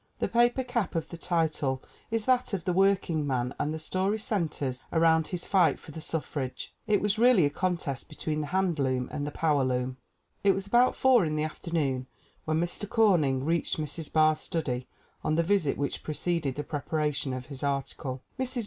The 0.17 0.27
paper 0.27 0.63
cap 0.63 0.95
of 0.95 1.09
the 1.09 1.15
title 1.17 1.79
is 2.09 2.25
that 2.25 2.55
of 2.55 2.63
the 2.65 2.73
workingman 2.73 3.53
and 3.59 3.71
the 3.71 3.77
story 3.77 4.17
centers 4.17 4.81
around 4.91 5.27
his 5.27 5.45
fight 5.45 5.77
for 5.77 5.91
the 5.91 6.01
suffrage. 6.01 6.73
It 6.87 7.01
was 7.01 7.19
really 7.19 7.45
a 7.45 7.51
contest 7.51 8.09
between 8.09 8.41
the 8.41 8.47
hand 8.47 8.79
loom 8.79 9.09
and 9.11 9.27
the 9.27 9.31
power 9.31 9.63
loom. 9.63 9.97
It 10.43 10.53
was 10.53 10.65
about 10.65 10.95
4 10.95 11.23
in 11.23 11.35
the 11.35 11.43
afternoon 11.43 12.07
when 12.45 12.59
Mr. 12.59 12.89
Corning 12.89 13.45
reached 13.45 13.77
Mrs. 13.77 14.11
Barr's 14.11 14.39
study 14.39 14.87
on 15.23 15.35
the 15.35 15.43
visit 15.43 15.77
which 15.77 16.01
preceded 16.01 16.55
the 16.55 16.63
preparation 16.63 17.31
of 17.31 17.45
his 17.45 17.61
article. 17.61 18.23
Mrs. 18.39 18.59